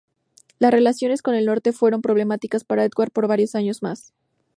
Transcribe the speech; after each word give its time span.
Las 0.57 0.71
relaciones 0.71 1.21
con 1.21 1.35
el 1.35 1.45
norte 1.45 1.73
fueron 1.73 2.01
problemáticas 2.01 2.63
para 2.63 2.83
Eduardo 2.83 3.11
por 3.13 3.27
varios 3.27 3.53
años 3.53 3.83
más. 3.83 4.13